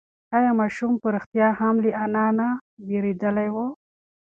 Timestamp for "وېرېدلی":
2.87-3.49